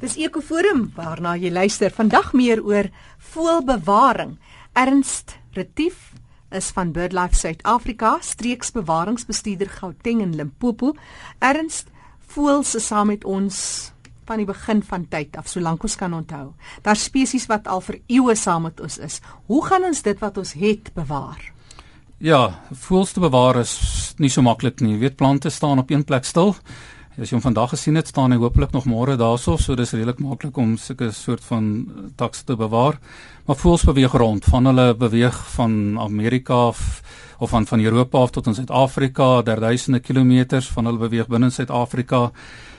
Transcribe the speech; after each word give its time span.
Dis 0.00 0.14
Ekoforum 0.16 0.86
waarna 0.96 1.34
jy 1.36 1.50
luister. 1.52 1.92
Vandag 1.92 2.30
meer 2.32 2.62
oor 2.64 2.86
voëlbewaring. 3.34 4.38
Ernst 4.72 5.34
Retief 5.52 6.14
is 6.56 6.70
van 6.72 6.94
BirdLife 6.96 7.36
Suid-Afrika, 7.36 8.14
streeksbewaringsbestuurder 8.24 9.68
Gauteng 9.68 10.22
en 10.24 10.32
Limpopo. 10.38 10.94
Ernst, 11.44 11.92
voëls 12.32 12.72
is 12.80 12.88
saam 12.88 13.12
met 13.12 13.26
ons 13.28 13.58
van 14.24 14.40
die 14.40 14.48
begin 14.48 14.80
van 14.88 15.04
tyd 15.10 15.36
af, 15.36 15.50
solank 15.52 15.84
ons 15.84 15.98
kan 16.00 16.16
onthou. 16.16 16.54
Daar 16.86 16.96
spesies 16.96 17.44
wat 17.50 17.68
al 17.68 17.84
vir 17.84 17.98
eeue 18.06 18.36
saam 18.38 18.70
met 18.70 18.80
ons 18.80 18.96
is. 19.04 19.18
Hoe 19.52 19.60
gaan 19.66 19.84
ons 19.90 20.00
dit 20.06 20.22
wat 20.24 20.40
ons 20.40 20.54
het 20.56 20.88
bewaar? 20.96 21.42
Ja, 22.24 22.46
voëls 22.72 23.12
te 23.12 23.20
bewaar 23.20 23.60
is 23.60 23.76
nie 24.16 24.32
so 24.32 24.40
maklik 24.40 24.80
nie. 24.80 24.94
Jy 24.94 25.04
weet 25.04 25.20
plante 25.20 25.52
staan 25.52 25.82
op 25.82 25.92
een 25.92 26.06
plek 26.08 26.24
stil 26.24 26.54
As 27.20 27.28
jy 27.28 27.36
hom 27.36 27.42
vandag 27.44 27.74
gesien 27.74 27.98
het, 28.00 28.08
staan 28.08 28.32
hy 28.32 28.38
hopelik 28.40 28.70
nog 28.72 28.86
môre 28.88 29.12
daarso, 29.20 29.58
so 29.60 29.74
dis 29.76 29.90
redelik 29.92 30.22
maklik 30.24 30.56
om 30.56 30.70
sulke 30.80 31.10
soort 31.12 31.42
van 31.44 31.66
eh, 31.84 32.06
taks 32.16 32.46
te 32.48 32.54
bewaar. 32.56 32.96
Maar 33.44 33.58
voels 33.60 33.84
beweeg 33.84 34.14
rond, 34.16 34.46
van 34.48 34.70
hulle 34.70 34.94
beweeg 34.96 35.36
van 35.52 35.98
Amerika 36.00 36.56
af 36.70 36.80
of 37.38 37.52
van 37.52 37.66
van 37.68 37.84
Europa 37.84 38.22
af 38.24 38.32
tot 38.32 38.48
in 38.48 38.56
Suid-Afrika, 38.56 39.42
derduisende 39.42 40.00
kilometers 40.00 40.70
van 40.72 40.88
hulle 40.88 41.02
beweeg 41.04 41.28
binne 41.28 41.50
Suid-Afrika. 41.52 42.30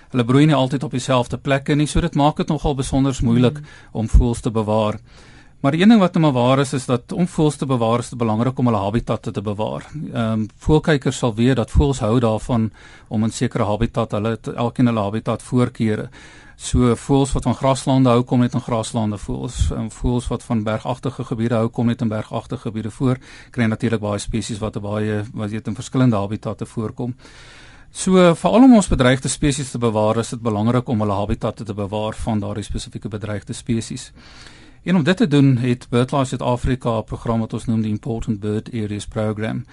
Hulle 0.10 0.26
broei 0.26 0.48
nie 0.50 0.58
altyd 0.58 0.90
op 0.90 0.98
dieselfde 0.98 1.38
plekke 1.38 1.78
nie, 1.78 1.86
so 1.86 2.02
dit 2.02 2.18
maak 2.18 2.42
dit 2.42 2.50
nogal 2.50 2.74
besonder 2.76 3.14
moeilik 3.22 3.62
mm. 3.62 3.76
om 3.94 4.10
voels 4.10 4.42
te 4.42 4.50
bewaar. 4.50 4.98
Maar 5.62 5.74
een 5.74 5.90
ding 5.90 6.00
wat 6.00 6.14
nou 6.14 6.24
maar 6.26 6.42
waar 6.42 6.60
is 6.60 6.74
is 6.74 6.86
dat 6.86 7.12
om 7.12 7.28
voëls 7.28 7.56
te 7.56 7.66
bewaar 7.66 8.00
is 8.00 8.10
dit 8.10 8.18
belangrik 8.18 8.58
om 8.60 8.66
hulle 8.66 8.80
habitatte 8.82 9.32
te 9.32 9.42
bewaar. 9.42 9.86
Ehm 9.94 10.32
um, 10.32 10.48
voëlkykers 10.58 11.18
sal 11.18 11.36
weet 11.36 11.56
dat 11.56 11.72
voëls 11.72 12.00
hou 12.00 12.20
daarvan 12.20 12.72
om 13.08 13.24
'n 13.24 13.30
sekere 13.30 13.64
habitat, 13.64 14.12
hulle 14.12 14.40
elkeen 14.56 14.86
hulle 14.86 15.00
habitat 15.00 15.44
voorkeure. 15.44 16.10
So 16.56 16.96
voëls 16.96 17.32
wat 17.34 17.44
van 17.44 17.56
graslande 17.56 18.10
hou 18.10 18.24
kom 18.24 18.40
net 18.40 18.54
in 18.54 18.62
graslande 18.62 19.18
voëls 19.18 19.72
en 19.72 19.92
voëls 19.92 20.28
wat 20.28 20.44
van 20.44 20.64
bergagtige 20.64 21.24
gebiede 21.24 21.56
hou 21.56 21.68
kom 21.70 21.86
net 21.86 22.02
in 22.02 22.08
bergagtige 22.08 22.62
gebiede 22.62 22.92
voor. 22.92 23.18
Kry 23.52 23.66
natuurlik 23.66 24.02
baie 24.02 24.20
spesies 24.20 24.60
wat 24.60 24.82
baie 24.82 25.24
wat 25.34 25.50
weet 25.50 25.68
in 25.68 25.76
verskillende 25.76 26.16
habitatte 26.16 26.66
voorkom. 26.66 27.16
So 27.92 28.36
veral 28.36 28.64
om 28.64 28.76
ons 28.76 28.88
bedreigde 28.88 29.28
spesies 29.28 29.72
te 29.72 29.78
bewaar, 29.78 30.18
is 30.18 30.30
dit 30.30 30.42
belangrik 30.42 30.88
om 30.88 31.00
hulle 31.00 31.14
habitatte 31.14 31.64
te 31.64 31.74
bewaar 31.74 32.14
van 32.14 32.40
daardie 32.40 32.64
spesifieke 32.64 33.10
bedreigde 33.10 33.54
spesies. 33.54 34.12
En 34.84 34.96
om 34.96 35.04
dit 35.04 35.18
te 35.18 35.28
doen 35.28 35.58
het 35.58 35.86
BirdLife 35.90 36.26
Suid-Afrika 36.26 36.98
'n 36.98 37.04
program 37.04 37.40
wat 37.40 37.54
ons 37.54 37.66
noem 37.66 37.82
die 37.82 37.92
Important 37.92 38.40
Bird 38.40 38.74
Areas 38.74 39.08
Program. 39.08 39.66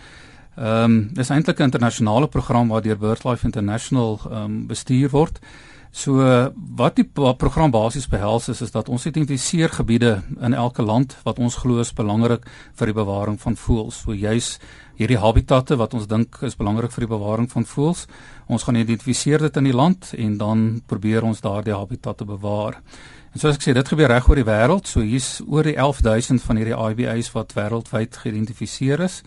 Ehm 0.57 0.85
um, 0.85 1.11
dis 1.13 1.29
eintlik 1.29 1.59
'n 1.59 1.63
internasionale 1.63 2.29
program 2.29 2.69
waar 2.69 2.83
deur 2.83 2.99
BirdLife 2.99 3.45
International 3.45 4.21
ehm 4.25 4.35
um, 4.35 4.67
bestuur 4.67 5.11
word. 5.11 5.39
So 5.91 6.13
wat 6.77 6.97
die 6.97 7.05
program 7.37 7.71
basies 7.71 8.09
behels 8.09 8.49
is 8.49 8.61
is 8.61 8.71
dat 8.71 8.89
ons 8.89 9.07
identifiseer 9.07 9.69
gebiede 9.69 10.23
in 10.41 10.55
elke 10.55 10.83
land 10.83 11.17
wat 11.25 11.39
ons 11.39 11.57
glo 11.57 11.81
is 11.81 11.93
belangrik 11.93 12.45
vir 12.75 12.87
die 12.87 12.95
bewaring 12.95 13.41
van 13.41 13.57
voëls. 13.57 14.01
So 14.05 14.13
juis 14.13 14.59
hierdie 14.97 15.19
habitatte 15.19 15.77
wat 15.77 15.95
ons 15.95 16.07
dink 16.07 16.43
is 16.43 16.57
belangrik 16.57 16.93
vir 16.93 17.07
die 17.07 17.15
bewaring 17.17 17.51
van 17.51 17.65
voëls. 17.65 18.07
Ons 18.47 18.63
gaan 18.63 18.77
identifiseer 18.77 19.39
dit 19.39 19.57
in 19.57 19.65
die 19.65 19.77
land 19.77 20.13
en 20.19 20.37
dan 20.37 20.83
probeer 20.87 21.23
ons 21.23 21.41
daardie 21.41 21.75
habitatte 21.75 22.25
bewaar. 22.25 22.83
En 23.39 23.45
soos 23.45 23.55
ek 23.55 23.63
sê, 23.63 23.71
dit 23.71 23.87
gebeur 23.87 24.11
reg 24.11 24.27
oor 24.27 24.35
die 24.41 24.49
wêreld. 24.49 24.89
So 24.91 24.99
hier's 25.07 25.39
oor 25.47 25.63
die 25.63 25.79
11000 25.79 26.43
van 26.43 26.59
hierdie 26.59 26.75
IBA's 26.75 27.31
wat 27.37 27.55
wêreldwyd 27.55 28.19
geïdentifiseer 28.19 28.99
is. 29.05 29.21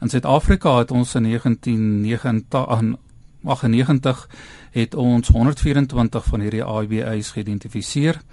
In 0.00 0.08
Suid-Afrika 0.08 0.78
het 0.78 0.88
ons 0.96 1.12
in 1.20 1.28
1998 1.28 4.24
het 4.72 4.96
ons 4.96 5.28
124 5.36 6.24
van 6.30 6.40
hierdie 6.46 6.64
IBA's 6.64 7.36
geïdentifiseer. 7.36 8.24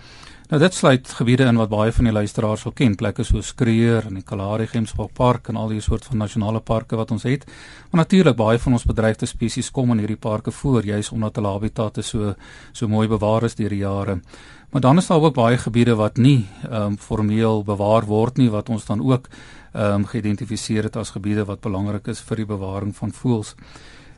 Nou 0.49 0.57
dit 0.57 0.73
sluit 0.73 1.09
gebiede 1.13 1.45
in 1.45 1.59
wat 1.61 1.69
baie 1.69 1.91
van 1.93 2.07
die 2.07 2.11
luisteraars 2.15 2.63
sal 2.65 2.73
ken, 2.73 2.95
plekke 2.97 3.21
soos 3.21 3.51
Kruger 3.53 4.07
en 4.09 4.15
die 4.17 4.23
Kalahari 4.25 4.65
Gemsbok 4.65 5.11
Park 5.13 5.51
en 5.51 5.59
al 5.61 5.75
die 5.75 5.81
soort 5.85 6.07
van 6.09 6.17
nasionale 6.23 6.57
parke 6.65 6.97
wat 6.97 7.11
ons 7.13 7.25
het. 7.29 7.43
Maar 7.91 7.99
natuurlik 8.01 8.37
baie 8.39 8.57
van 8.57 8.73
ons 8.73 8.85
bedreigde 8.89 9.27
spesies 9.29 9.67
kom 9.69 9.91
in 9.93 9.99
hierdie 10.01 10.17
parke 10.17 10.49
voor, 10.49 10.81
juis 10.81 11.11
omdat 11.13 11.35
hulle 11.37 11.51
habitatte 11.53 12.01
so 12.01 12.31
so 12.73 12.89
mooi 12.89 13.05
bewaar 13.11 13.45
is 13.45 13.53
deur 13.59 13.69
die 13.69 13.83
jare. 13.83 14.15
Maar 14.73 14.81
dan 14.81 14.97
is 14.97 15.07
daar 15.07 15.21
ook 15.21 15.35
baie 15.35 15.57
gebiede 15.57 15.93
wat 15.99 16.17
nie 16.17 16.47
ehm 16.63 16.95
um, 16.95 16.95
formeel 16.97 17.61
bewaar 17.63 18.07
word 18.09 18.41
nie 18.41 18.49
wat 18.49 18.69
ons 18.73 18.87
dan 18.89 19.03
ook 19.05 19.29
ehm 19.73 19.99
um, 19.99 20.05
geïdentifiseer 20.05 20.89
het 20.89 20.97
as 20.97 21.13
gebiede 21.13 21.45
wat 21.45 21.61
belangrik 21.61 22.07
is 22.07 22.23
vir 22.25 22.41
die 22.41 22.47
bewaring 22.49 22.95
van 22.95 23.13
voëls. 23.13 23.53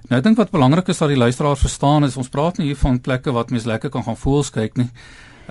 Nou 0.08 0.20
ek 0.20 0.24
dink 0.24 0.38
wat 0.38 0.56
belangrik 0.56 0.88
is 0.88 1.04
dat 1.04 1.12
die 1.12 1.20
luisteraars 1.20 1.68
verstaan 1.68 2.08
is 2.08 2.16
ons 2.18 2.32
praat 2.32 2.58
nie 2.58 2.72
hier 2.72 2.80
van 2.80 3.02
plekke 3.02 3.36
wat 3.36 3.52
mens 3.52 3.68
lekker 3.68 3.90
kan 3.90 4.08
gaan 4.08 4.18
voëls 4.18 4.50
kyk 4.50 4.78
nie. 4.78 4.88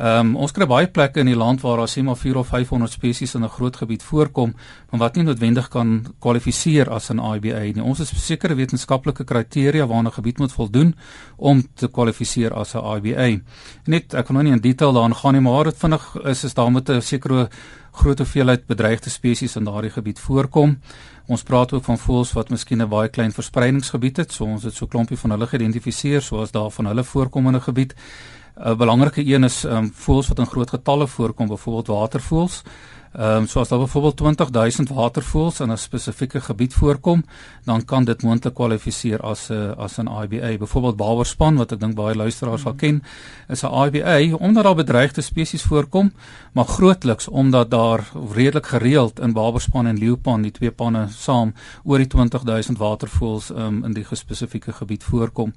Ehm 0.00 0.30
um, 0.30 0.36
ons 0.40 0.52
kry 0.56 0.64
baie 0.64 0.86
plekke 0.88 1.20
in 1.20 1.28
die 1.28 1.36
land 1.36 1.60
waar 1.60 1.82
daar 1.82 1.90
sê 1.92 2.00
maar 2.00 2.16
4 2.16 2.38
of 2.40 2.46
500 2.48 2.92
spesies 2.92 3.34
in 3.34 3.44
'n 3.44 3.48
groot 3.48 3.76
gebied 3.76 4.02
voorkom, 4.02 4.54
maar 4.90 5.00
wat 5.00 5.16
nie 5.16 5.24
noodwendig 5.24 5.68
kan 5.68 6.06
kwalifiseer 6.18 6.88
as 6.88 7.10
'n 7.10 7.18
IBA 7.18 7.60
nie. 7.74 7.82
Ons 7.82 7.98
het 7.98 8.08
sekere 8.08 8.54
wetenskaplike 8.54 9.24
kriteria 9.24 9.86
waarna 9.86 10.08
'n 10.08 10.12
gebied 10.12 10.38
moet 10.38 10.52
voldoen 10.52 10.94
om 11.36 11.62
te 11.74 11.88
kwalifiseer 11.88 12.54
as 12.54 12.74
'n 12.74 12.96
IBA. 12.96 13.40
Net 13.84 14.14
ek 14.14 14.24
kan 14.24 14.34
nou 14.34 14.44
nie 14.44 14.52
in 14.52 14.60
detail 14.60 14.92
daaraan 14.92 15.14
gaan 15.14 15.32
nie, 15.32 15.42
maar 15.42 15.64
dit 15.64 15.76
vinnig 15.76 16.16
is 16.24 16.44
is 16.44 16.54
daar 16.54 16.72
met 16.72 16.88
'n 16.88 17.02
sekere 17.02 17.50
groot 17.92 18.18
hoeveelheid 18.18 18.66
bedreigde 18.66 19.10
spesies 19.10 19.56
in 19.56 19.64
daardie 19.64 19.90
gebied 19.90 20.18
voorkom. 20.18 20.78
Ons 21.26 21.42
praat 21.42 21.72
ook 21.72 21.84
van 21.84 21.98
voëls 21.98 22.32
wat 22.32 22.50
miskien 22.50 22.82
'n 22.82 22.88
baie 22.88 23.08
klein 23.08 23.32
verspreidingsgebied 23.32 24.16
het, 24.16 24.32
so 24.32 24.44
ons 24.44 24.62
het 24.62 24.74
so 24.74 24.84
'n 24.84 24.88
klompie 24.88 25.18
van 25.18 25.30
hulle 25.30 25.46
geïdentifiseer 25.46 26.22
soos 26.22 26.50
daar 26.50 26.70
van 26.70 26.86
hulle 26.86 27.04
voorkomende 27.04 27.60
gebied. 27.60 27.94
'n 28.56 28.76
belangrike 28.76 29.26
een 29.26 29.44
is 29.44 29.64
ehm 29.64 29.76
um, 29.76 29.92
voëls 29.94 30.28
wat 30.28 30.38
in 30.38 30.46
groot 30.46 30.70
getalle 30.70 31.06
voorkom, 31.06 31.48
byvoorbeeld 31.48 31.86
watervoëls. 31.86 32.62
Ehm 33.12 33.36
um, 33.36 33.46
so 33.46 33.60
as 33.60 33.68
daar 33.68 33.78
byvoorbeeld 33.78 34.16
20000 34.16 34.88
watervoëls 34.88 35.60
in 35.60 35.72
'n 35.72 35.76
spesifieke 35.76 36.40
gebied 36.40 36.74
voorkom, 36.74 37.24
dan 37.64 37.84
kan 37.84 38.04
dit 38.04 38.22
moontlik 38.22 38.54
kwalifiseer 38.54 39.20
as 39.20 39.48
'n 39.48 39.52
uh, 39.52 39.70
as 39.76 39.98
'n 39.98 40.08
IBA. 40.22 40.58
Byvoorbeeld 40.58 40.96
Bouwerspan 40.96 41.56
wat 41.56 41.72
ek 41.72 41.80
dink 41.80 41.94
baie 41.94 42.14
luisteraars 42.14 42.62
sal 42.62 42.74
ken, 42.74 43.02
is 43.48 43.62
'n 43.62 43.86
IBA 43.86 44.36
omdat 44.36 44.64
daar 44.64 44.74
bedreigde 44.74 45.20
spesies 45.20 45.62
voorkom, 45.62 46.12
maar 46.52 46.64
grootliks 46.64 47.28
omdat 47.28 47.70
daar 47.70 48.10
redelik 48.32 48.66
gereeld 48.66 49.20
in 49.20 49.32
Bouwerspan 49.32 49.86
en 49.86 49.98
Leeupan, 49.98 50.42
die 50.42 50.52
twee 50.52 50.70
panne 50.70 51.06
saam, 51.08 51.54
oor 51.82 51.98
die 51.98 52.06
20000 52.06 52.78
watervoëls 52.78 53.50
um, 53.50 53.84
in 53.84 53.92
die 53.92 54.06
spesifieke 54.12 54.72
gebied 54.72 55.04
voorkom. 55.04 55.52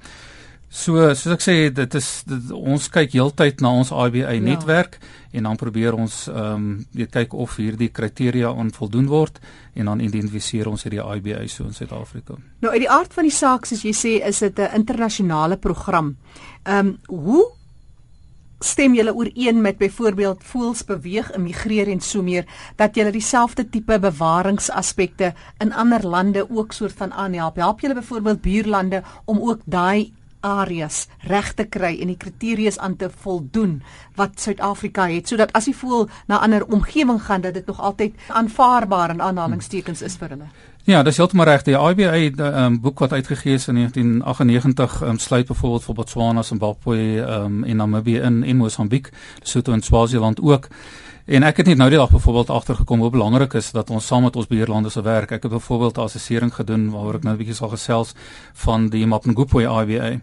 So 0.74 0.98
soos 1.14 1.36
ek 1.36 1.44
sê 1.46 1.54
dit 1.70 1.96
is 2.00 2.08
dit, 2.26 2.48
ons 2.58 2.86
kyk 2.96 3.12
heeltyd 3.14 3.62
na 3.62 3.70
ons 3.78 3.92
IBA 3.94 4.32
ja. 4.34 4.42
netwerk 4.42 4.98
en 5.38 5.46
dan 5.46 5.58
probeer 5.62 5.94
ons 5.94 6.16
ehm 6.32 6.54
um, 6.54 6.64
weet 6.98 7.12
kyk 7.14 7.36
of 7.38 7.60
hierdie 7.62 7.92
kriteria 7.94 8.50
aan 8.50 8.72
voldoen 8.74 9.06
word 9.12 9.38
en 9.78 9.92
dan 9.92 10.02
identifiseer 10.02 10.72
ons 10.72 10.82
hierdie 10.86 11.02
IBA 11.02 11.44
so 11.48 11.68
in 11.70 11.78
Suid-Afrika. 11.78 12.40
Nou 12.66 12.72
uit 12.74 12.82
die 12.88 12.90
aard 12.90 13.14
van 13.14 13.30
die 13.30 13.36
saak 13.36 13.70
soos 13.70 13.84
jy 13.86 13.94
sê 13.94 14.14
is 14.26 14.42
dit 14.42 14.60
'n 14.60 14.82
internasionale 14.82 15.58
program. 15.58 16.16
Ehm 16.66 16.88
um, 16.88 16.98
hoe 17.06 17.44
stem 18.64 18.96
julle 18.96 19.14
ooreen 19.14 19.62
met 19.62 19.78
byvoorbeeld 19.78 20.44
voels 20.44 20.86
beweeg 20.86 21.32
immigreer 21.36 21.88
en 21.88 22.02
so 22.02 22.24
meer 22.24 22.46
dat 22.76 22.96
julle 22.96 23.12
dieselfde 23.12 23.70
tipe 23.70 24.00
bewaringsaspekte 24.00 25.34
in 25.60 25.74
ander 25.74 26.08
lande 26.08 26.50
ook 26.50 26.74
soort 26.74 26.94
van 26.94 27.14
aanhelp. 27.14 27.56
Help 27.56 27.80
julle 27.80 27.94
byvoorbeeld 27.94 28.42
buurlande 28.42 29.04
om 29.26 29.42
ook 29.42 29.62
daai 29.66 30.14
areas 30.44 31.08
reg 31.28 31.54
te 31.54 31.66
kry 31.66 31.96
en 32.02 32.12
die 32.12 32.20
kriteria 32.20 32.72
aan 32.78 32.96
te 32.96 33.10
voldoen 33.10 33.82
wat 34.16 34.40
Suid-Afrika 34.40 35.08
het 35.10 35.28
sodat 35.28 35.52
as 35.58 35.66
jy 35.68 35.74
voel 35.74 36.08
na 36.28 36.40
ander 36.40 36.66
omgewing 36.66 37.22
gaan 37.24 37.42
dat 37.42 37.54
dit 37.54 37.66
nog 37.66 37.82
altyd 37.82 38.14
aanvaarbaar 38.28 39.10
in 39.10 39.22
aanhalingstekens 39.22 40.02
is 40.02 40.16
vir 40.20 40.36
hulle. 40.36 40.52
Ja, 40.84 41.04
dis 41.04 41.18
heeltemal 41.18 41.48
reg. 41.48 41.62
Die 41.64 41.78
IBA 41.80 42.12
het 42.12 42.36
'n 42.38 42.64
um, 42.64 42.82
boek 42.82 43.00
wat 43.00 43.14
uitgegee 43.14 43.54
is 43.54 43.68
in 43.68 43.76
1998 43.76 45.02
um, 45.02 45.18
sluit 45.18 45.48
byvoorbeeld 45.48 45.84
vir 45.84 45.96
Botswana, 45.96 46.42
Zimbabwe 46.42 46.98
um, 46.98 47.64
en 47.64 47.76
Namibië 47.76 48.20
in 48.20 48.44
en 48.44 48.58
Mosambiek, 48.58 49.10
Lesotho 49.40 49.74
en 49.74 49.82
Swaziland 49.82 50.42
ook. 50.42 50.68
En 51.24 51.46
ek 51.48 51.62
het 51.62 51.70
net 51.72 51.78
nou 51.80 51.86
die 51.88 51.98
dag 51.98 52.10
byvoorbeeld 52.12 52.50
agtergekom 52.52 53.00
hoe 53.00 53.10
belangrik 53.10 53.54
is 53.56 53.70
dat 53.72 53.90
ons 53.96 54.06
saam 54.06 54.26
met 54.28 54.36
ons 54.36 54.48
buurlande 54.48 54.90
se 54.92 55.02
werk. 55.02 55.32
Ek 55.32 55.44
het 55.44 55.52
byvoorbeeld 55.52 55.98
'n 55.98 56.02
assessering 56.02 56.54
gedoen 56.54 56.90
waaroor 56.92 57.16
ek 57.16 57.24
nou 57.24 57.34
'n 57.34 57.38
bietjie 57.38 57.56
sal 57.56 57.70
gesels 57.70 58.14
van 58.54 58.90
die 58.90 59.06
Mapungubwe 59.08 59.64
IBA. 59.64 60.20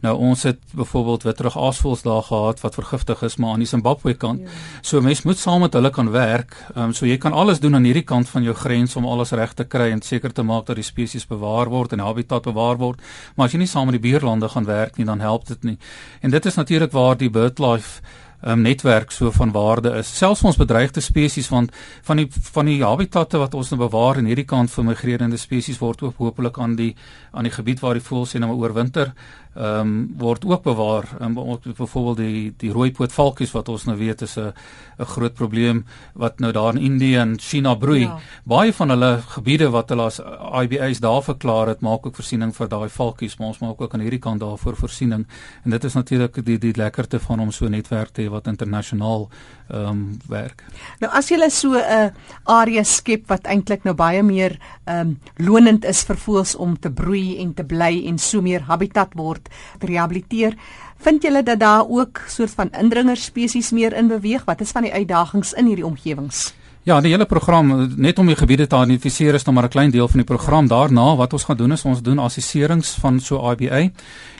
Nou 0.00 0.16
ons 0.16 0.42
het 0.42 0.58
byvoorbeeld 0.74 1.22
witterige 1.22 1.58
aasvoëls 1.58 2.02
daar 2.02 2.22
gehad 2.22 2.60
wat 2.60 2.74
vergiftig 2.74 3.22
is 3.22 3.36
maar 3.36 3.52
aan 3.52 3.58
die 3.58 3.68
Zimbabwe 3.68 4.14
kant. 4.14 4.40
Ja. 4.40 4.48
So 4.80 5.00
mens 5.00 5.22
moet 5.22 5.38
saam 5.38 5.60
met 5.60 5.72
hulle 5.72 5.90
kan 5.90 6.10
werk. 6.10 6.56
Ehm 6.74 6.84
um, 6.84 6.92
so 6.92 7.06
jy 7.06 7.16
kan 7.16 7.32
alles 7.32 7.60
doen 7.60 7.74
aan 7.74 7.84
hierdie 7.84 8.04
kant 8.04 8.28
van 8.28 8.42
jou 8.42 8.54
grens 8.54 8.96
om 8.96 9.06
alles 9.06 9.30
reg 9.30 9.54
te 9.54 9.64
kry 9.64 9.90
en 9.90 10.02
seker 10.02 10.32
te 10.32 10.42
maak 10.42 10.66
dat 10.66 10.76
die 10.76 10.84
spesies 10.84 11.26
bewaar 11.26 11.68
word 11.68 11.92
en 11.92 11.98
habitat 11.98 12.42
bewaar 12.42 12.76
word. 12.76 13.00
Maar 13.34 13.46
as 13.46 13.52
jy 13.52 13.58
nie 13.58 13.66
saam 13.66 13.86
met 13.90 14.02
die 14.02 14.10
buurlande 14.10 14.48
gaan 14.48 14.64
werk 14.64 14.96
nie, 14.96 15.06
dan 15.06 15.20
help 15.20 15.46
dit 15.46 15.62
nie. 15.64 15.78
En 16.20 16.30
dit 16.30 16.46
is 16.46 16.54
natuurlik 16.54 16.92
waar 16.92 17.16
die 17.16 17.30
BirdLife 17.30 18.00
um, 18.46 18.60
netwerk 18.60 19.10
so 19.10 19.30
van 19.30 19.52
waarde 19.52 19.94
is. 19.98 20.10
Selfs 20.18 20.42
ons 20.44 20.56
bedreigde 20.60 21.00
spesies 21.00 21.48
want 21.48 21.72
van 22.02 22.16
die 22.22 22.28
van 22.30 22.66
die 22.70 22.82
habitatte 22.82 23.38
wat 23.38 23.54
ons 23.54 23.70
nou 23.72 23.80
bewaar 23.84 24.20
in 24.20 24.28
hierdie 24.30 24.48
kant 24.48 24.70
vir 24.70 24.84
migrerende 24.84 25.40
spesies 25.40 25.80
word 25.82 26.02
ook 26.02 26.20
hopelik 26.22 26.58
aan 26.58 26.76
die 26.76 26.94
aan 27.32 27.48
die 27.48 27.54
gebied 27.54 27.80
waar 27.80 27.98
die 27.98 28.04
voëls 28.04 28.36
nou 28.38 28.54
oorwinter 28.54 29.14
ehm 29.54 29.80
um, 29.80 30.14
word 30.18 30.44
ook 30.44 30.62
bewaar. 30.62 31.04
Um, 31.22 31.34
byvoorbeeld 31.76 32.16
die 32.16 32.54
die 32.58 32.70
rooipoot 32.72 33.12
valkies 33.12 33.52
wat 33.54 33.68
ons 33.68 33.84
nou 33.86 33.96
weet 33.96 34.22
is 34.22 34.36
'n 34.36 34.52
'n 34.98 35.04
groot 35.04 35.34
probleem 35.34 35.84
wat 36.14 36.40
nou 36.40 36.52
daar 36.52 36.74
in 36.74 36.80
Indië 36.80 37.16
en 37.16 37.38
China 37.38 37.74
broei. 37.74 38.00
Ja. 38.00 38.18
Baie 38.44 38.72
van 38.72 38.88
hulle 38.88 39.22
gebiede 39.26 39.70
wat 39.70 39.88
hulle 39.88 40.02
as 40.02 40.20
IBA's 40.62 41.00
daar 41.00 41.22
verklaar 41.22 41.66
het, 41.66 41.80
maak 41.80 42.06
ook 42.06 42.14
voorsiening 42.14 42.54
vir 42.54 42.68
daai 42.68 42.88
valkies, 42.88 43.36
maar 43.38 43.48
ons 43.48 43.58
maak 43.58 43.80
ook 43.80 43.94
aan 43.94 44.00
hierdie 44.00 44.18
kant 44.18 44.40
daarvoor 44.40 44.76
voorsiening. 44.76 45.26
En 45.64 45.70
dit 45.70 45.84
is 45.84 45.94
natuurlik 45.94 46.44
die 46.44 46.58
die 46.58 46.76
lekkerte 46.76 47.20
van 47.20 47.40
om 47.40 47.50
so 47.50 47.66
'n 47.66 47.70
netwerk 47.70 48.08
te 48.12 48.22
hê 48.22 48.28
wat 48.34 48.50
internasionaal 48.50 49.28
ehm 49.70 49.88
um, 49.88 50.00
werk. 50.28 50.64
Nou 51.00 51.10
as 51.12 51.30
jy 51.30 51.38
so 51.48 51.72
'n 51.72 51.80
uh, 51.80 52.10
area 52.44 52.84
skep 52.84 53.28
wat 53.28 53.46
eintlik 53.46 53.84
nou 53.84 53.94
baie 53.94 54.22
meer 54.22 54.58
ehm 54.84 55.00
um, 55.00 55.18
lonend 55.36 55.84
is 55.84 56.04
vir 56.04 56.16
voëls 56.16 56.54
om 56.56 56.76
te 56.78 56.90
broei 56.90 57.38
en 57.40 57.54
te 57.54 57.64
bly 57.64 58.06
en 58.06 58.18
so 58.18 58.42
meer 58.42 58.66
habitat 58.68 59.14
word 59.14 59.48
te 59.78 59.86
rehabiliteer, 59.86 60.56
vind 60.98 61.22
julle 61.22 61.42
dat 61.42 61.60
daar 61.60 61.88
ook 61.88 62.20
soort 62.28 62.50
van 62.50 62.70
indringer 62.72 63.16
spesies 63.16 63.72
meer 63.72 63.92
in 63.92 64.08
beweeg? 64.08 64.44
Wat 64.44 64.60
is 64.60 64.70
van 64.70 64.82
die 64.82 64.92
uitdagings 64.92 65.52
in 65.52 65.66
hierdie 65.66 65.86
omgewings? 65.86 66.54
Ja, 66.84 66.98
die 67.00 67.14
hele 67.14 67.24
program 67.24 67.70
net 67.96 68.18
om 68.20 68.28
die 68.28 68.36
gebiede 68.36 68.66
te 68.68 68.76
identifiseer 68.76 69.38
is 69.38 69.44
nog 69.44 69.54
maar 69.54 69.64
'n 69.64 69.72
klein 69.72 69.90
deel 69.90 70.08
van 70.08 70.20
die 70.20 70.26
program. 70.26 70.66
Daarna 70.68 71.16
wat 71.16 71.32
ons 71.32 71.44
gaan 71.44 71.56
doen 71.56 71.72
is 71.72 71.84
ons 71.84 72.02
doen 72.02 72.18
assesserings 72.18 72.90
van 73.00 73.20
so 73.20 73.52
IBA 73.52 73.88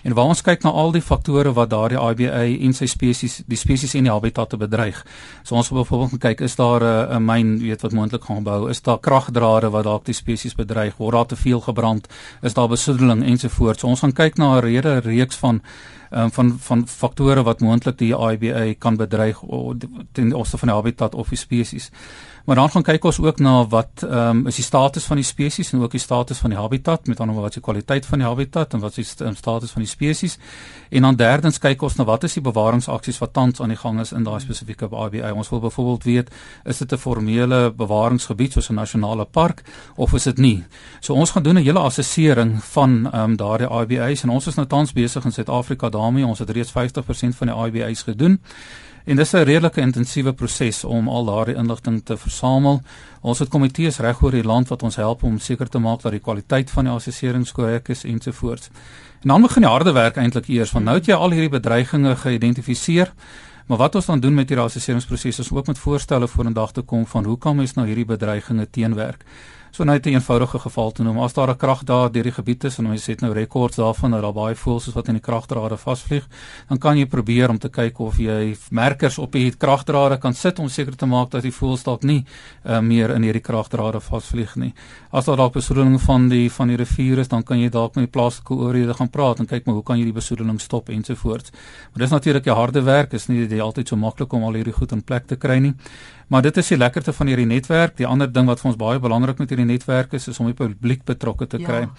en 0.02 0.12
waar 0.14 0.25
ons 0.25 0.43
kyk 0.43 0.62
na 0.62 0.70
al 0.70 0.93
die 0.93 1.02
faktore 1.02 1.52
wat 1.52 1.70
daardie 1.70 1.99
IBA 1.99 2.61
en 2.64 2.73
sy 2.73 2.87
spesies, 2.87 3.43
die 3.46 3.56
spesies 3.56 3.94
en 3.94 4.02
die 4.02 4.12
habitat 4.12 4.50
te 4.50 4.56
bedreig. 4.56 5.06
So 5.43 5.55
ons 5.55 5.69
wil 5.69 5.82
byvoorbeeld 5.82 6.20
kyk 6.20 6.41
is 6.41 6.56
daar 6.56 6.82
'n 6.82 7.17
'n 7.17 7.25
myn 7.25 7.58
weet 7.58 7.81
wat 7.82 7.93
moontlik 7.93 8.25
gaan 8.25 8.43
bou, 8.43 8.69
is 8.69 8.82
daar 8.82 8.99
kragdrade 8.99 9.70
wat 9.70 9.85
dalk 9.85 10.05
die 10.05 10.14
spesies 10.14 10.55
bedreig, 10.55 10.96
word 10.96 11.12
daar 11.12 11.26
te 11.26 11.37
veel 11.37 11.61
gebrand, 11.61 12.08
is 12.43 12.55
daar 12.55 12.69
besoedeling 12.69 13.25
ensovoorts. 13.25 13.81
So 13.81 13.87
ons 13.87 14.00
gaan 14.00 14.12
kyk 14.12 14.37
na 14.37 14.56
'n 14.56 14.61
rede 14.61 14.99
reeks 14.99 15.37
van 15.37 15.62
um, 16.10 16.30
van 16.30 16.58
van 16.58 16.86
faktore 16.88 17.42
wat 17.42 17.60
moontlik 17.60 17.98
die 17.98 18.14
IBA 18.14 18.74
kan 18.78 18.96
bedreig 18.96 19.40
ten 20.12 20.32
opsigte 20.32 20.58
van 20.58 20.68
die 20.68 20.76
habitat 20.76 21.14
of 21.14 21.28
die 21.28 21.38
spesies. 21.38 21.90
Maar 22.44 22.56
dan 22.56 22.70
gaan 22.70 22.82
kyk 22.82 23.05
ons 23.08 23.20
ook 23.20 23.38
na 23.41 23.67
wat 23.73 24.02
ehm 24.05 24.37
um, 24.37 24.46
is 24.46 24.58
die 24.61 24.64
status 24.64 25.05
van 25.05 25.17
die 25.17 25.25
spesies 25.25 25.73
en 25.73 25.81
ook 25.81 25.91
die 25.91 26.00
status 26.00 26.38
van 26.38 26.50
die 26.50 26.58
habitat, 26.58 27.06
met 27.06 27.20
ander 27.20 27.35
woorde 27.35 27.49
wat 27.49 27.56
is 27.56 27.62
die 27.62 27.73
kwaliteit 27.73 28.06
van 28.06 28.19
die 28.19 28.26
habitat 28.29 28.75
en 28.75 28.81
wat 28.81 28.99
is 28.99 29.14
die 29.17 29.35
status 29.35 29.70
van 29.70 29.82
die 29.82 29.91
spesies. 29.91 30.38
En 30.91 31.02
dan 31.02 31.17
derdens 31.17 31.58
kyk 31.58 31.82
ons 31.82 31.96
na 31.96 32.05
wat 32.05 32.25
is 32.25 32.37
die 32.37 32.43
bewaringsaksies 32.44 33.19
wat 33.19 33.32
tans 33.32 33.61
aan 33.61 33.73
die 33.73 33.81
gang 33.81 34.00
is 34.00 34.12
in 34.12 34.25
daai 34.29 34.41
spesifieke 34.41 34.88
IBA. 34.93 35.32
Ons 35.32 35.49
wil 35.49 35.61
byvoorbeeld 35.61 36.05
weet, 36.05 36.31
is 36.64 36.79
dit 36.79 36.93
'n 36.93 36.96
formele 36.96 37.73
bewaringsgebied 37.73 38.52
soos 38.52 38.69
'n 38.69 38.75
nasionale 38.75 39.25
park 39.25 39.62
of 39.96 40.12
is 40.12 40.25
dit 40.25 40.38
nie? 40.38 40.64
So 41.00 41.14
ons 41.14 41.31
gaan 41.31 41.43
doen 41.43 41.56
'n 41.56 41.64
hele 41.64 41.81
assessering 41.81 42.64
van 42.64 43.08
ehm 43.12 43.31
um, 43.31 43.37
daardie 43.37 43.69
IBA's 43.69 44.23
en 44.23 44.31
ons 44.31 44.46
is 44.46 44.55
nou 44.55 44.67
tans 44.67 44.93
besig 44.93 45.25
in 45.25 45.32
Suid-Afrika 45.32 45.88
daarmee. 45.88 46.26
Ons 46.26 46.38
het 46.38 46.50
reeds 46.50 46.73
50% 46.73 47.37
van 47.37 47.46
die 47.46 47.56
IBA's 47.56 48.02
gedoen. 48.02 48.41
En 49.04 49.16
dis 49.16 49.32
'n 49.32 49.44
redelike 49.44 49.80
intensiewe 49.80 50.32
proses 50.32 50.84
om 50.84 51.08
al 51.08 51.24
daardie 51.24 51.54
inligting 51.54 52.04
te 52.04 52.16
versamel. 52.16 52.80
Ons 53.20 53.38
het 53.38 53.48
komitees 53.48 53.98
reg 53.98 54.22
oor 54.22 54.30
die 54.30 54.44
land 54.44 54.68
wat 54.68 54.82
ons 54.82 54.96
help 54.96 55.22
om 55.22 55.38
seker 55.38 55.68
te 55.68 55.78
maak 55.78 56.02
dat 56.02 56.12
die 56.12 56.20
kwaliteit 56.20 56.70
van 56.70 56.84
die 56.84 56.92
assesserings 56.92 57.52
korrek 57.52 57.88
is 57.88 58.04
ensovoorts. 58.04 58.70
En 59.22 59.28
dan 59.28 59.42
begin 59.42 59.62
die 59.62 59.70
harde 59.70 59.92
werk 59.92 60.16
eintlik 60.16 60.48
eers 60.48 60.70
van 60.70 60.82
nou 60.84 60.96
het 60.96 61.06
jy 61.06 61.14
al 61.14 61.30
hierdie 61.30 61.60
bedreigings 61.60 62.20
geïdentifiseer. 62.20 63.12
Maar 63.66 63.78
wat 63.78 63.94
ons 63.94 64.06
dan 64.06 64.20
doen 64.20 64.34
met 64.34 64.48
hierdie 64.48 64.64
assesseringsproses 64.64 65.38
is 65.38 65.52
ook 65.52 65.66
met 65.66 65.78
voorstelle 65.78 66.28
vorendag 66.28 66.72
te 66.72 66.82
kom 66.82 67.06
van 67.06 67.24
hoe 67.24 67.38
kan 67.38 67.56
mens 67.56 67.74
nou 67.74 67.86
hierdie 67.86 68.04
bedreigings 68.04 68.66
teenwerk? 68.70 69.24
So 69.74 69.82
nou 69.82 69.98
'n 69.98 70.08
eenvoudige 70.08 70.58
geval 70.58 70.92
te 70.92 71.02
noem. 71.02 71.18
As 71.18 71.32
daar 71.32 71.50
'n 71.50 71.56
krag 71.56 71.82
daar 71.84 72.12
deur 72.12 72.22
die 72.22 72.32
gebied 72.32 72.64
is 72.64 72.78
en 72.78 72.86
ons 72.86 73.06
het 73.06 73.20
nou 73.20 73.32
rekords 73.32 73.76
daarvan 73.76 74.10
dat 74.10 74.22
daar 74.22 74.32
baie 74.32 74.54
voëls 74.54 74.86
is 74.86 74.94
wat 74.94 75.08
in 75.08 75.14
die 75.14 75.22
kragdrade 75.22 75.76
vasvlieg, 75.76 76.28
dan 76.68 76.78
kan 76.78 76.96
jy 76.98 77.06
probeer 77.06 77.48
om 77.48 77.58
te 77.58 77.68
kyk 77.68 77.98
of 77.98 78.16
jy 78.16 78.56
merkers 78.70 79.18
op 79.18 79.32
die 79.32 79.50
kragdrade 79.50 80.18
kan 80.18 80.34
sit 80.34 80.58
om 80.58 80.68
seker 80.68 80.96
te 80.96 81.06
maak 81.06 81.30
dat 81.30 81.42
die 81.42 81.52
voëls 81.52 81.82
dalk 81.82 82.02
nie 82.02 82.24
uh, 82.64 82.80
meer 82.80 83.10
in 83.10 83.22
hierdie 83.22 83.42
kragdrade 83.42 84.00
vasvlieg 84.00 84.56
nie. 84.56 84.74
As 85.10 85.24
daar 85.24 85.36
dalk 85.36 85.52
besoedeling 85.52 86.00
van 86.00 86.28
die 86.28 86.50
van 86.50 86.68
die 86.68 86.76
rivier 86.76 87.18
is, 87.18 87.28
dan 87.28 87.42
kan 87.42 87.58
jy 87.58 87.68
dalk 87.68 87.96
met 87.96 88.04
die 88.04 88.20
plaaslike 88.20 88.54
oorhede 88.54 88.94
gaan 88.94 89.10
praat 89.10 89.40
en 89.40 89.46
kyk 89.46 89.66
maar 89.66 89.74
hoe 89.74 89.84
kan 89.84 89.98
jy 89.98 90.04
die 90.04 90.12
besoedeling 90.12 90.60
stop 90.60 90.88
ensovoorts. 90.88 91.50
Maar 91.92 91.98
dis 91.98 92.10
natuurlik 92.10 92.46
'n 92.46 92.54
harde 92.54 92.82
werk, 92.82 93.12
is 93.12 93.26
nie 93.26 93.60
altyd 93.60 93.88
so 93.88 93.96
maklik 93.96 94.32
om 94.32 94.44
al 94.44 94.52
hierdie 94.54 94.72
goed 94.72 94.92
in 94.92 95.02
plek 95.02 95.26
te 95.26 95.36
kry 95.36 95.58
nie. 95.58 95.74
Maar 96.28 96.42
dit 96.42 96.56
is 96.56 96.68
die 96.68 96.78
lekkerte 96.78 97.12
van 97.12 97.26
hierdie 97.26 97.46
netwerk. 97.46 97.96
Die 97.96 98.06
ander 98.06 98.30
ding 98.32 98.46
wat 98.46 98.60
vir 98.60 98.70
ons 98.70 98.78
baie 98.80 98.98
belangrik 98.98 99.38
met 99.38 99.48
hierdie 99.52 99.68
netwerk 99.68 100.12
is, 100.12 100.28
is 100.28 100.40
om 100.40 100.46
die 100.46 100.56
publiek 100.58 101.04
betrokke 101.04 101.46
te 101.46 101.58
kry. 101.58 101.84
Ja. 101.84 101.90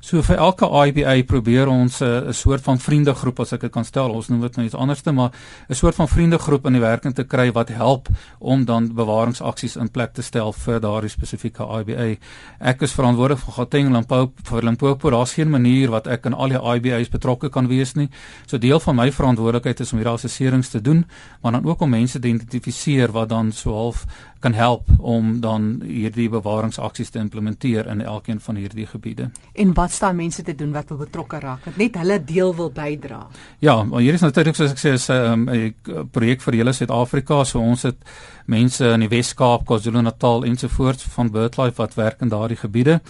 So 0.00 0.22
vir 0.24 0.40
elke 0.40 0.64
IBA 0.64 1.22
probeer 1.28 1.68
ons 1.68 2.00
'n 2.00 2.04
uh, 2.04 2.32
soort 2.32 2.62
van 2.62 2.78
vriendegroep 2.78 3.40
as 3.40 3.52
ek 3.52 3.60
dit 3.60 3.72
kan 3.72 3.84
stel. 3.84 4.10
Ons 4.10 4.28
noem 4.28 4.40
dit 4.40 4.56
nou 4.56 4.66
iets 4.66 4.74
anderste, 4.74 5.12
maar 5.12 5.30
'n 5.68 5.74
soort 5.74 5.94
van 5.94 6.08
vriendegroep 6.08 6.66
in 6.66 6.72
die 6.72 6.80
werking 6.80 7.14
te 7.14 7.24
kry 7.24 7.52
wat 7.52 7.68
help 7.68 8.08
om 8.38 8.64
dan 8.64 8.94
bewaringsaksies 8.94 9.76
in 9.76 9.90
plek 9.90 10.12
te 10.14 10.22
stel 10.22 10.52
vir 10.52 10.80
daardie 10.80 11.10
spesifieke 11.10 11.62
IBA. 11.62 12.16
Ek 12.60 12.82
is 12.82 12.92
verantwoordelik 12.92 13.44
vir 13.44 13.52
Gauteng 13.52 13.86
en 13.86 13.92
Limpopo 13.92 14.32
vir 14.44 14.62
Limpopo. 14.62 15.10
Daar's 15.10 15.32
geen 15.32 15.50
manier 15.50 15.90
wat 15.90 16.06
ek 16.06 16.26
in 16.26 16.34
al 16.34 16.48
die 16.48 16.58
IBA's 16.58 17.08
betrokke 17.08 17.48
kan 17.48 17.68
wees 17.68 17.94
nie. 17.94 18.08
So 18.46 18.58
deel 18.58 18.80
van 18.80 18.96
my 18.96 19.10
verantwoordelikheid 19.12 19.80
is 19.80 19.92
om 19.92 19.98
hierdie 19.98 20.14
assesserings 20.14 20.68
te 20.68 20.80
doen, 20.80 21.04
maar 21.42 21.52
dan 21.52 21.64
ook 21.64 21.80
om 21.80 21.90
mense 21.90 22.18
te 22.18 22.28
identifiseer 22.28 23.12
wat 23.12 23.28
dan 23.28 23.52
so 23.52 23.69
half 23.72 24.04
kan 24.40 24.54
help 24.56 24.88
om 24.98 25.40
dan 25.40 25.82
hierdie 25.84 26.28
bewaringsaksies 26.32 27.10
te 27.10 27.18
implementeer 27.18 27.86
in 27.86 28.00
elkeen 28.00 28.40
van 28.40 28.56
hierdie 28.56 28.86
gebiede. 28.86 29.30
En 29.52 29.74
wat 29.74 29.90
staan 29.90 30.16
mense 30.16 30.42
te 30.42 30.54
doen 30.54 30.72
wat 30.72 30.88
wil 30.88 30.96
betrokke 30.96 31.38
raak? 31.38 31.64
Dat 31.64 31.76
net 31.76 31.98
hulle 32.00 32.24
deel 32.24 32.54
wil 32.56 32.70
bydra. 32.70 33.26
Ja, 33.58 33.82
maar 33.82 34.00
hier 34.00 34.14
is 34.14 34.24
natuurlik 34.24 34.56
soos 34.56 34.72
ek 34.72 34.80
sê 34.80 34.94
is 34.96 35.08
ehm, 35.08 35.48
'n 35.48 35.74
um, 35.86 36.08
projek 36.10 36.40
vir 36.40 36.54
hele 36.54 36.72
Suid-Afrika, 36.72 37.44
so 37.44 37.60
ons 37.60 37.82
het 37.82 37.98
mense 38.46 38.84
in 38.84 39.00
die 39.00 39.08
Wes-Kaap, 39.08 39.66
KwaZulu-Natal 39.66 40.44
ensovoorts 40.44 41.02
van 41.02 41.30
BirdLife 41.30 41.76
wat 41.76 41.94
werk 41.94 42.20
in 42.20 42.28
daardie 42.28 42.56
gebiede. 42.56 43.00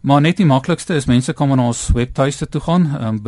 Maar 0.00 0.20
net 0.20 0.36
die 0.36 0.46
maklikste 0.46 0.94
is 0.94 1.06
mense 1.06 1.32
kan 1.32 1.48
na 1.48 1.66
ons 1.66 1.88
webtuiste 1.96 2.48
toe 2.48 2.60
gaan, 2.60 2.90
um, 3.00 3.22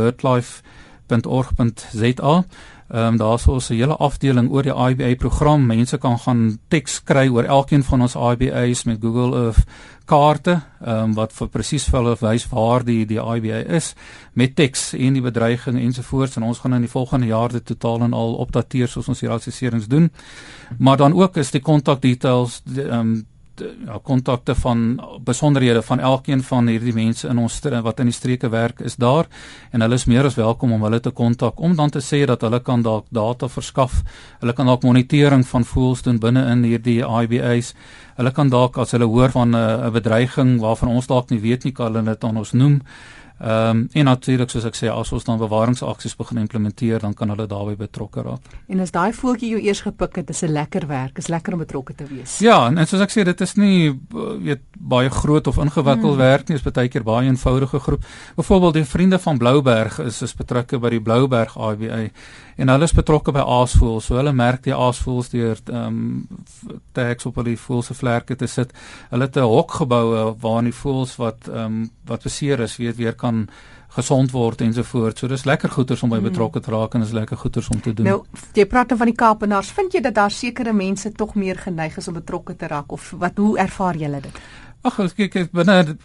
birdlife.org.za 1.08 2.44
Ehm 2.88 3.06
um, 3.06 3.16
daar's 3.16 3.46
ons 3.46 3.68
'n 3.68 3.74
hele 3.74 3.96
afdeling 3.96 4.50
oor 4.50 4.62
die 4.62 4.74
IBA 4.74 5.14
program. 5.14 5.66
Mense 5.66 5.98
kan 5.98 6.18
gaan 6.18 6.58
teks 6.68 7.02
kry 7.02 7.28
oor 7.28 7.44
elkeen 7.44 7.82
van 7.82 8.00
ons 8.00 8.14
IBA's 8.14 8.84
met 8.84 8.98
Google 9.00 9.44
Earth 9.44 9.64
kaarte, 10.04 10.62
ehm 10.80 11.02
um, 11.02 11.14
wat 11.14 11.32
vir 11.32 11.48
presies 11.48 11.84
vir 11.84 11.98
hulle 12.00 12.16
wys 12.20 12.48
waar 12.48 12.84
die 12.84 13.06
die 13.06 13.18
IBA 13.18 13.74
is 13.74 13.94
met 14.32 14.54
teks 14.54 14.92
en 14.92 15.12
die 15.12 15.22
bedreiging 15.22 15.78
ensovoorts 15.78 16.36
en 16.36 16.42
ons 16.42 16.58
gaan 16.58 16.74
in 16.74 16.80
die 16.80 16.90
volgende 16.90 17.26
jaar 17.26 17.52
dit 17.52 17.64
totaal 17.64 18.00
en 18.00 18.12
al 18.12 18.34
opdateer 18.34 18.88
soos 18.88 19.08
ons 19.08 19.20
hier 19.20 19.30
assesserings 19.30 19.88
doen. 19.88 20.10
Maar 20.78 20.96
dan 20.96 21.12
ook 21.12 21.36
is 21.36 21.50
die 21.50 21.60
kontak 21.60 22.02
details 22.02 22.62
ehm 22.76 23.00
ja 23.60 23.98
kontakte 24.02 24.54
van 24.54 25.00
besonderhede 25.24 25.82
van 25.82 26.00
elkeen 26.00 26.42
van 26.42 26.68
hierdie 26.68 26.94
mense 26.94 27.28
in 27.28 27.38
ons 27.38 27.60
wat 27.82 28.00
in 28.00 28.10
die 28.10 28.14
streke 28.14 28.48
werk 28.48 28.80
is 28.80 28.96
daar 28.96 29.26
en 29.72 29.80
hulle 29.80 29.94
is 29.94 30.06
meer 30.06 30.26
as 30.26 30.36
welkom 30.36 30.72
om 30.72 30.82
hulle 30.82 31.00
te 31.00 31.10
kontak 31.10 31.60
om 31.60 31.76
dan 31.76 31.90
te 31.90 32.00
sê 32.00 32.24
dat 32.26 32.40
hulle 32.40 32.60
kan 32.60 32.82
dalk 32.82 33.06
data 33.10 33.48
verskaf. 33.48 34.02
Hulle 34.40 34.52
kan 34.52 34.66
dalk 34.66 34.84
monitering 34.84 35.46
van 35.46 35.64
voëls 35.64 36.02
doen 36.02 36.18
binne 36.18 36.46
in 36.52 36.64
hierdie 36.64 37.02
IBA's. 37.02 37.74
Hulle 38.16 38.32
kan 38.32 38.48
dalk 38.48 38.78
as 38.78 38.92
hulle 38.96 39.06
hoor 39.06 39.30
van 39.30 39.56
'n 39.56 39.92
bedreiging 39.92 40.60
waarvan 40.60 40.88
ons 40.88 41.06
dalk 41.06 41.30
nie 41.30 41.40
weet 41.40 41.64
nie, 41.64 41.72
kan 41.72 41.92
hulle 41.92 42.04
dit 42.04 42.24
aan 42.24 42.36
ons 42.36 42.52
noem. 42.52 42.82
Ehm 43.36 43.70
um, 43.70 43.88
en 43.92 44.04
natuurlik 44.04 44.48
soos 44.50 44.64
ek 44.64 44.76
sê 44.78 44.88
as 44.88 45.10
ons 45.12 45.24
dan 45.24 45.36
bewaringsaksies 45.38 46.16
begin 46.16 46.38
implementeer 46.40 47.02
dan 47.04 47.12
kan 47.14 47.28
hulle 47.28 47.44
daarbey 47.46 47.76
betrokke 47.76 48.22
raak. 48.24 48.46
En 48.72 48.80
as 48.80 48.94
daai 48.94 49.12
voeltjie 49.12 49.50
jou 49.50 49.60
eers 49.60 49.82
gepik 49.84 50.16
het, 50.16 50.30
is 50.30 50.42
'n 50.42 50.52
lekker 50.52 50.86
werk, 50.86 51.18
is 51.18 51.28
lekker 51.28 51.52
om 51.52 51.58
betrokke 51.58 51.94
te 51.94 52.06
wees. 52.08 52.38
Ja, 52.38 52.66
en, 52.66 52.78
en 52.78 52.86
soos 52.86 53.00
ek 53.00 53.12
sê 53.12 53.24
dit 53.24 53.40
is 53.40 53.54
nie 53.56 54.00
weet 54.40 54.62
baie 54.78 55.10
groot 55.10 55.46
of 55.46 55.58
ingewikkeld 55.58 56.16
hmm. 56.16 56.24
werk 56.24 56.48
nie, 56.48 56.56
is 56.56 56.62
baie 56.62 56.88
keer 56.88 57.04
baie 57.04 57.28
eenvoudige 57.28 57.78
groep. 57.78 58.04
Byvoorbeeld 58.36 58.74
die 58.74 58.84
vriende 58.84 59.18
van 59.18 59.38
Blouberg 59.38 59.98
is 59.98 60.22
is 60.22 60.34
betrokke 60.34 60.78
by 60.78 60.90
die 60.90 61.00
Blouberg 61.00 61.56
IBA 61.56 62.08
en 62.56 62.72
hulle 62.72 62.88
is 62.88 62.96
betrokke 62.96 63.32
by 63.36 63.44
aasvoëls. 63.44 64.08
So 64.08 64.16
hulle 64.16 64.32
merk 64.32 64.64
die 64.64 64.74
aasvoëls 64.74 65.30
deur 65.34 65.60
ehm 65.66 65.86
um, 65.86 66.82
tags 66.96 67.28
op 67.28 67.36
hulle 67.40 67.56
voëls 67.60 67.90
se 67.92 67.94
vlerke 67.94 68.36
te 68.36 68.48
sit. 68.48 68.72
Hulle 69.10 69.28
het 69.28 69.36
'n 69.36 69.48
hok 69.54 69.70
gebou 69.82 70.36
waar 70.40 70.62
die 70.62 70.72
voëls 70.82 71.16
wat 71.16 71.48
ehm 71.48 71.64
um, 71.64 71.90
wat 72.06 72.22
beseer 72.22 72.60
is, 72.60 72.76
weet 72.76 72.96
weer 72.96 73.14
kan 73.14 73.48
gesond 73.96 74.30
word 74.30 74.60
ensovoorts. 74.60 75.20
So 75.20 75.28
dis 75.28 75.44
lekker 75.44 75.70
goeders 75.70 76.02
om 76.02 76.12
by 76.12 76.20
hmm. 76.20 76.28
betrokke 76.28 76.60
te 76.60 76.70
raak 76.70 76.94
en 76.94 77.02
is 77.06 77.14
lekker 77.16 77.36
goeders 77.36 77.68
om 77.68 77.80
te 77.80 77.94
doen. 77.94 78.06
Nou, 78.06 78.24
jy 78.52 78.66
praat 78.66 78.92
nou 78.92 78.98
van 78.98 79.10
die 79.10 79.16
Kaapenaars. 79.16 79.72
Vind 79.78 79.96
jy 79.96 80.02
dat 80.04 80.14
daar 80.14 80.30
sekere 80.30 80.72
mense 80.72 81.12
tog 81.12 81.34
meer 81.34 81.58
geneig 81.58 81.96
is 81.96 82.08
om 82.08 82.14
betrokke 82.18 82.56
te 82.56 82.66
raak 82.72 82.92
of 82.92 83.10
wat 83.16 83.36
hoe 83.36 83.58
ervaar 83.58 83.96
julle 83.96 84.20
dit? 84.20 84.40
Ag, 84.86 85.00
kyk, 85.16 85.38
binne 85.52 85.96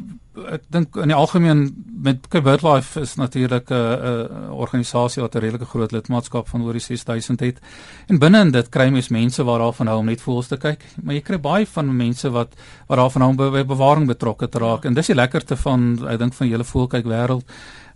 ek 0.47 0.63
dink 0.71 0.95
in 1.03 1.11
die 1.11 1.17
algemeen 1.17 1.65
met 2.01 2.27
BirdLife 2.29 2.99
is 2.99 3.15
natuurlik 3.15 3.69
'n 3.69 3.73
uh, 3.73 3.79
'n 3.79 4.29
uh, 4.49 4.53
organisasie 4.53 5.21
wat 5.21 5.35
'n 5.35 5.39
redelike 5.39 5.65
groot 5.65 5.91
lidmaatskap 5.91 6.47
van 6.47 6.63
oor 6.63 6.73
die 6.73 6.81
6000 6.81 7.39
het. 7.39 7.59
En 8.07 8.19
binne 8.19 8.39
in 8.39 8.51
dit 8.51 8.69
kry 8.69 8.89
mens 8.89 9.09
mense 9.09 9.43
wat 9.43 9.59
daarvan 9.59 9.87
hou 9.87 9.99
om 9.99 10.05
net 10.05 10.21
voels 10.21 10.47
te 10.47 10.57
kyk, 10.57 10.85
maar 11.03 11.13
jy 11.13 11.21
kry 11.21 11.39
baie 11.39 11.67
van 11.67 11.95
mense 11.95 12.29
wat 12.29 12.55
wat 12.87 12.97
daarvan 12.97 13.21
hou 13.21 13.31
om 13.31 13.37
by 13.37 13.63
bewaring 13.63 14.07
betrokke 14.07 14.49
te 14.49 14.59
raak. 14.59 14.85
En 14.85 14.93
dis 14.93 15.07
die 15.07 15.15
lekkerste 15.15 15.55
van 15.55 16.07
ek 16.07 16.19
dink 16.19 16.33
van 16.33 16.47
julle 16.47 16.63
voelkyk 16.63 17.05
wêreld 17.05 17.45